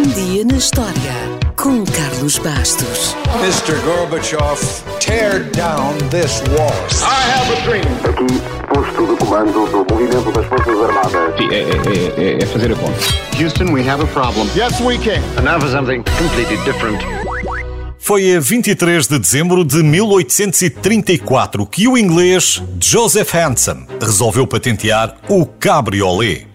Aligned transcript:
Um 0.00 0.08
dia 0.14 0.46
na 0.46 0.56
história 0.56 0.94
com 1.56 1.84
Carlos 1.84 2.38
Bastos. 2.38 3.14
Mr. 3.42 3.78
Gorbachev, 3.84 4.58
tear 4.98 5.44
down 5.50 5.92
this 6.08 6.40
wall. 6.56 6.72
I 7.02 7.30
have 7.30 7.52
a 7.52 7.60
dream. 7.66 7.84
Aqui, 8.08 8.40
posto 8.74 9.06
de 9.06 9.16
comando 9.22 9.66
do 9.66 9.94
movimento 9.94 10.32
das 10.32 10.46
Forças 10.46 10.80
Armadas. 10.80 11.36
Sim, 11.36 11.48
é, 11.50 11.60
é- 11.60 12.32
é- 12.38 12.42
é 12.42 12.46
fazer 12.46 12.72
a 12.72 12.76
conta. 12.76 12.98
Houston, 13.38 13.74
we 13.74 13.86
have 13.86 14.02
a 14.02 14.06
problem. 14.06 14.48
Yes, 14.56 14.80
we 14.80 14.96
can. 14.96 15.20
And 15.36 15.42
now 15.42 15.60
for 15.60 15.68
something 15.68 16.02
completely 16.18 16.56
different. 16.64 16.98
Foi 17.98 18.34
a 18.36 18.40
23 18.40 19.06
de 19.06 19.18
dezembro 19.18 19.62
de 19.66 19.82
1834 19.82 21.66
que 21.66 21.86
o 21.86 21.98
inglês 21.98 22.62
Joseph 22.80 23.34
Hanson 23.34 23.84
resolveu 24.00 24.46
patentear 24.46 25.16
o 25.28 25.44
cabriolé. 25.44 26.46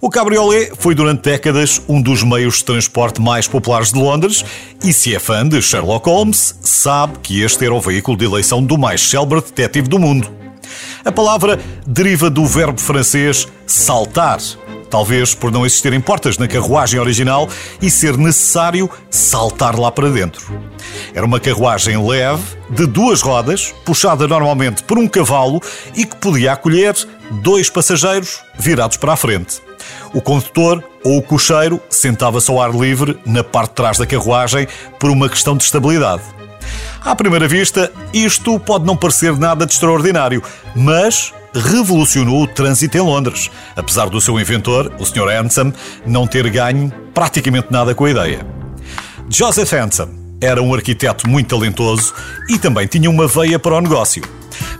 O 0.00 0.10
cabriolé 0.10 0.70
foi 0.78 0.94
durante 0.94 1.22
décadas 1.22 1.80
um 1.88 2.00
dos 2.00 2.22
meios 2.22 2.58
de 2.58 2.64
transporte 2.64 3.20
mais 3.20 3.48
populares 3.48 3.92
de 3.92 3.98
Londres 3.98 4.44
e 4.84 4.92
se 4.92 5.14
é 5.14 5.18
fã 5.18 5.46
de 5.46 5.60
Sherlock 5.62 6.08
Holmes, 6.08 6.58
sabe 6.60 7.18
que 7.22 7.42
este 7.42 7.64
era 7.64 7.74
o 7.74 7.80
veículo 7.80 8.16
de 8.16 8.24
eleição 8.24 8.62
do 8.62 8.76
mais 8.76 9.00
célebre 9.00 9.40
detetive 9.40 9.88
do 9.88 9.98
mundo. 9.98 10.30
A 11.04 11.12
palavra 11.12 11.58
deriva 11.86 12.28
do 12.28 12.44
verbo 12.44 12.80
francês 12.80 13.46
saltar, 13.66 14.38
talvez 14.90 15.34
por 15.34 15.50
não 15.50 15.66
existirem 15.66 16.00
portas 16.00 16.38
na 16.38 16.48
carruagem 16.48 17.00
original 17.00 17.48
e 17.80 17.90
ser 17.90 18.16
necessário 18.16 18.90
saltar 19.10 19.78
lá 19.78 19.90
para 19.90 20.10
dentro. 20.10 20.60
Era 21.14 21.26
uma 21.26 21.40
carruagem 21.40 22.06
leve, 22.06 22.42
de 22.70 22.86
duas 22.86 23.20
rodas, 23.20 23.74
puxada 23.84 24.26
normalmente 24.26 24.82
por 24.82 24.98
um 24.98 25.06
cavalo 25.06 25.60
e 25.94 26.04
que 26.04 26.16
podia 26.16 26.52
acolher 26.52 26.94
dois 27.42 27.70
passageiros 27.70 28.40
virados 28.58 28.96
para 28.96 29.12
a 29.12 29.16
frente. 29.16 29.60
O 30.12 30.20
condutor 30.20 30.82
ou 31.04 31.18
o 31.18 31.22
cocheiro 31.22 31.80
sentava-se 31.90 32.50
ao 32.50 32.60
ar 32.60 32.74
livre 32.74 33.18
na 33.24 33.44
parte 33.44 33.70
de 33.70 33.76
trás 33.76 33.98
da 33.98 34.06
carruagem 34.06 34.66
por 34.98 35.10
uma 35.10 35.28
questão 35.28 35.56
de 35.56 35.64
estabilidade. 35.64 36.22
À 37.00 37.14
primeira 37.14 37.46
vista, 37.46 37.92
isto 38.12 38.58
pode 38.58 38.84
não 38.84 38.96
parecer 38.96 39.36
nada 39.38 39.64
de 39.64 39.72
extraordinário, 39.72 40.42
mas 40.74 41.32
revolucionou 41.56 42.42
o 42.42 42.46
trânsito 42.46 42.96
em 42.96 43.00
Londres, 43.00 43.50
apesar 43.74 44.08
do 44.08 44.20
seu 44.20 44.38
inventor, 44.38 44.92
o 44.98 45.04
Sr. 45.04 45.28
Hanson, 45.28 45.72
não 46.06 46.26
ter 46.26 46.48
ganho 46.50 46.92
praticamente 47.14 47.68
nada 47.70 47.94
com 47.94 48.04
a 48.04 48.10
ideia. 48.10 48.46
Joseph 49.28 49.72
Hanson 49.72 50.08
era 50.40 50.62
um 50.62 50.74
arquiteto 50.74 51.28
muito 51.28 51.48
talentoso 51.48 52.14
e 52.48 52.58
também 52.58 52.86
tinha 52.86 53.10
uma 53.10 53.26
veia 53.26 53.58
para 53.58 53.74
o 53.74 53.80
negócio. 53.80 54.22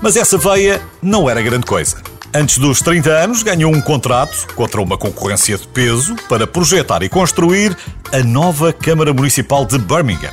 Mas 0.01 0.17
essa 0.17 0.39
veia 0.39 0.81
não 1.03 1.29
era 1.29 1.43
grande 1.43 1.67
coisa. 1.67 1.97
Antes 2.35 2.59
dos 2.59 2.81
30 2.81 3.11
anos, 3.11 3.43
ganhou 3.43 3.75
um 3.75 3.81
contrato 3.81 4.55
contra 4.55 4.81
uma 4.83 4.99
concorrência 4.99 5.57
de 5.57 5.67
peso 5.69 6.15
para 6.29 6.47
projetar 6.47 7.03
e 7.03 7.09
construir 7.09 7.77
a 8.13 8.19
nova 8.23 8.73
Câmara 8.73 9.15
Municipal 9.15 9.65
de 9.65 9.79
Birmingham. 9.79 10.33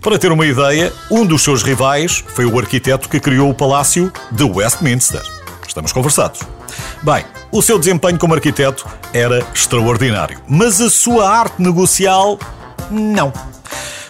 Para 0.00 0.18
ter 0.18 0.30
uma 0.30 0.46
ideia, 0.46 0.92
um 1.10 1.26
dos 1.26 1.42
seus 1.42 1.62
rivais 1.62 2.22
foi 2.28 2.44
o 2.44 2.58
arquiteto 2.58 3.08
que 3.08 3.18
criou 3.18 3.50
o 3.50 3.54
Palácio 3.54 4.12
de 4.30 4.44
Westminster. 4.44 5.33
Estamos 5.74 5.90
conversados. 5.90 6.40
Bem, 7.02 7.24
o 7.50 7.60
seu 7.60 7.80
desempenho 7.80 8.16
como 8.16 8.32
arquiteto 8.32 8.86
era 9.12 9.44
extraordinário, 9.52 10.40
mas 10.46 10.80
a 10.80 10.88
sua 10.88 11.28
arte 11.28 11.60
negocial, 11.60 12.38
não. 12.88 13.32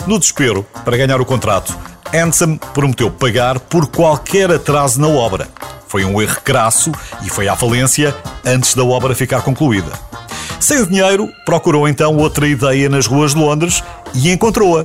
No 0.07 0.19
desespero, 0.19 0.67
para 0.85 0.99
ganhar 0.99 1.23
o 1.23 1.25
contrato, 1.25 1.75
Hanson 2.13 2.59
prometeu 2.59 3.11
pagar 3.11 3.59
por 3.59 3.87
qualquer 3.87 4.53
atraso 4.53 5.01
na 5.01 5.09
obra. 5.09 5.49
Foi 5.89 6.05
um 6.05 6.21
erro 6.21 6.37
crasso 6.45 6.93
e 7.23 7.31
foi 7.31 7.49
à 7.49 7.57
falência 7.57 8.15
antes 8.45 8.75
da 8.75 8.85
obra 8.85 9.15
ficar 9.15 9.41
concluída. 9.41 9.91
Sem 10.61 10.85
dinheiro, 10.85 11.31
procurou 11.47 11.89
então 11.89 12.15
outra 12.19 12.47
ideia 12.47 12.91
nas 12.91 13.07
ruas 13.07 13.33
de 13.33 13.41
Londres 13.41 13.83
e 14.13 14.31
encontrou-a. 14.31 14.85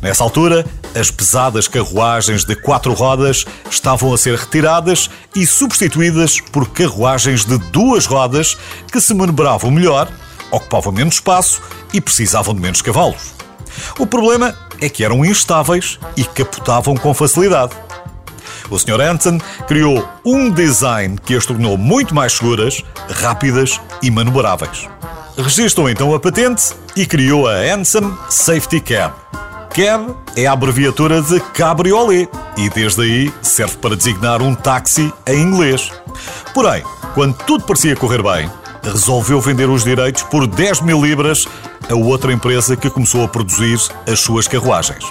Nessa 0.00 0.22
altura, 0.22 0.64
as 0.94 1.10
pesadas 1.10 1.66
carruagens 1.66 2.44
de 2.44 2.54
quatro 2.54 2.92
rodas 2.92 3.44
estavam 3.70 4.12
a 4.14 4.18
ser 4.18 4.36
retiradas 4.36 5.10
e 5.34 5.44
substituídas 5.44 6.40
por 6.40 6.68
carruagens 6.70 7.44
de 7.44 7.58
duas 7.70 8.06
rodas 8.06 8.56
que 8.92 9.00
se 9.00 9.12
manobravam 9.12 9.70
melhor, 9.70 10.08
ocupavam 10.50 10.92
menos 10.92 11.14
espaço 11.14 11.60
e 11.92 12.00
precisavam 12.00 12.54
de 12.54 12.60
menos 12.60 12.80
cavalos. 12.80 13.34
O 13.98 14.06
problema 14.06 14.56
é 14.80 14.88
que 14.88 15.04
eram 15.04 15.24
instáveis 15.24 15.98
e 16.16 16.24
capotavam 16.24 16.96
com 16.96 17.12
facilidade. 17.12 17.72
O 18.70 18.78
Sr. 18.78 19.00
Hanson 19.00 19.38
criou 19.66 20.06
um 20.24 20.50
design 20.50 21.18
que 21.24 21.34
as 21.34 21.46
tornou 21.46 21.76
muito 21.76 22.14
mais 22.14 22.34
seguras, 22.34 22.84
rápidas 23.10 23.80
e 24.02 24.10
manobráveis. 24.10 24.88
Registrou 25.36 25.88
então 25.88 26.14
a 26.14 26.20
patente 26.20 26.74
e 26.94 27.06
criou 27.06 27.48
a 27.48 27.54
Hanson 27.54 28.16
Safety 28.28 28.80
Cab. 28.80 29.14
Cab 29.78 30.12
é 30.34 30.44
a 30.44 30.50
abreviatura 30.50 31.22
de 31.22 31.38
cabriolé 31.38 32.26
e 32.56 32.68
desde 32.68 33.00
aí 33.00 33.32
serve 33.40 33.76
para 33.76 33.94
designar 33.94 34.42
um 34.42 34.52
táxi 34.52 35.14
em 35.24 35.40
inglês. 35.40 35.88
Porém, 36.52 36.82
quando 37.14 37.36
tudo 37.44 37.62
parecia 37.62 37.94
correr 37.94 38.20
bem, 38.20 38.50
resolveu 38.82 39.40
vender 39.40 39.70
os 39.70 39.84
direitos 39.84 40.24
por 40.24 40.48
10 40.48 40.80
mil 40.80 41.00
libras 41.00 41.46
a 41.88 41.94
outra 41.94 42.32
empresa 42.32 42.76
que 42.76 42.90
começou 42.90 43.22
a 43.22 43.28
produzir 43.28 43.78
as 44.04 44.18
suas 44.18 44.48
carruagens. 44.48 45.04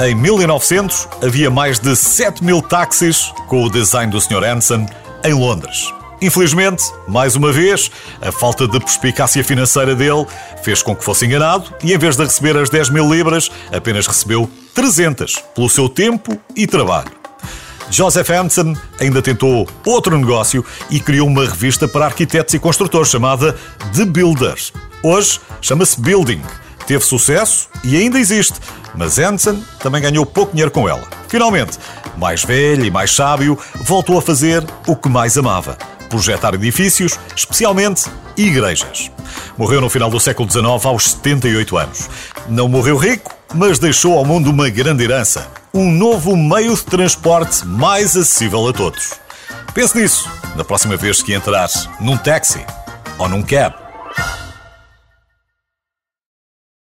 Em 0.00 0.14
1900 0.14 1.06
havia 1.22 1.50
mais 1.50 1.78
de 1.78 1.94
7 1.94 2.42
mil 2.42 2.62
táxis 2.62 3.30
com 3.48 3.64
o 3.64 3.70
design 3.70 4.10
do 4.10 4.18
Sr. 4.18 4.44
Hanson 4.44 4.86
em 5.22 5.34
Londres. 5.34 5.92
Infelizmente, 6.22 6.84
mais 7.08 7.34
uma 7.34 7.50
vez, 7.50 7.90
a 8.20 8.30
falta 8.30 8.68
de 8.68 8.78
perspicácia 8.78 9.42
financeira 9.42 9.94
dele 9.94 10.26
fez 10.62 10.82
com 10.82 10.94
que 10.94 11.02
fosse 11.02 11.24
enganado 11.24 11.72
e, 11.82 11.94
em 11.94 11.98
vez 11.98 12.16
de 12.16 12.24
receber 12.24 12.56
as 12.58 12.68
10 12.68 12.90
mil 12.90 13.12
libras, 13.12 13.50
apenas 13.72 14.06
recebeu 14.06 14.50
300 14.74 15.36
pelo 15.54 15.68
seu 15.70 15.88
tempo 15.88 16.38
e 16.54 16.66
trabalho. 16.66 17.10
Joseph 17.90 18.30
Hanson 18.30 18.74
ainda 19.00 19.20
tentou 19.20 19.66
outro 19.84 20.16
negócio 20.16 20.64
e 20.90 21.00
criou 21.00 21.26
uma 21.26 21.44
revista 21.44 21.88
para 21.88 22.04
arquitetos 22.04 22.54
e 22.54 22.58
construtores 22.58 23.08
chamada 23.08 23.56
The 23.96 24.04
Builders. 24.04 24.72
Hoje 25.02 25.40
chama-se 25.60 26.00
Building. 26.00 26.42
Teve 26.86 27.04
sucesso 27.04 27.68
e 27.82 27.96
ainda 27.96 28.18
existe, 28.18 28.58
mas 28.94 29.18
Hanson 29.18 29.60
também 29.80 30.02
ganhou 30.02 30.26
pouco 30.26 30.52
dinheiro 30.52 30.70
com 30.70 30.88
ela. 30.88 31.02
Finalmente, 31.28 31.78
mais 32.16 32.44
velho 32.44 32.84
e 32.84 32.90
mais 32.90 33.10
sábio, 33.12 33.58
voltou 33.82 34.18
a 34.18 34.22
fazer 34.22 34.64
o 34.86 34.94
que 34.94 35.08
mais 35.08 35.36
amava: 35.38 35.76
projetar 36.10 36.54
edifícios, 36.54 37.18
especialmente 37.34 38.04
igrejas. 38.36 39.10
Morreu 39.56 39.80
no 39.80 39.88
final 39.88 40.10
do 40.10 40.20
século 40.20 40.50
XIX 40.50 40.84
aos 40.84 41.12
78 41.12 41.78
anos. 41.78 42.10
Não 42.48 42.68
morreu 42.68 42.98
rico, 42.98 43.34
mas 43.54 43.78
deixou 43.78 44.18
ao 44.18 44.24
mundo 44.24 44.50
uma 44.50 44.68
grande 44.68 45.04
herança: 45.04 45.48
um 45.72 45.90
novo 45.90 46.36
meio 46.36 46.74
de 46.74 46.82
transporte 46.82 47.66
mais 47.66 48.16
acessível 48.16 48.68
a 48.68 48.72
todos. 48.72 49.14
Pense 49.72 49.96
nisso 49.96 50.28
na 50.56 50.64
próxima 50.64 50.96
vez 50.96 51.22
que 51.22 51.32
entrar 51.32 51.70
num 52.00 52.16
táxi 52.16 52.60
ou 53.18 53.28
num 53.28 53.42
cab. 53.42 53.79